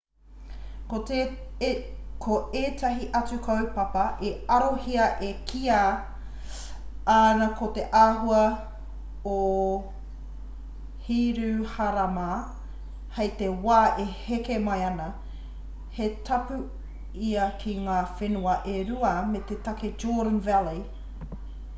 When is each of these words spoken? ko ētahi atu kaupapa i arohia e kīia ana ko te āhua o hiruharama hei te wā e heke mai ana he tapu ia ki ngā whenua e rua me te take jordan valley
ko 2.21 2.37
ētahi 2.59 3.09
atu 3.17 3.35
kaupapa 3.47 4.05
i 4.29 4.31
arohia 4.55 5.09
e 5.27 5.29
kīia 5.51 5.81
ana 7.17 7.49
ko 7.59 7.67
te 7.75 7.83
āhua 7.99 8.39
o 9.35 9.37
hiruharama 11.09 12.25
hei 13.19 13.31
te 13.45 13.51
wā 13.69 13.77
e 14.07 14.09
heke 14.25 14.59
mai 14.69 14.81
ana 14.89 15.07
he 15.99 16.09
tapu 16.31 16.61
ia 17.31 17.45
ki 17.65 17.77
ngā 17.85 18.01
whenua 18.17 18.59
e 18.77 18.83
rua 18.91 19.13
me 19.35 19.47
te 19.53 19.63
take 19.69 19.97
jordan 20.05 20.45
valley 20.53 20.83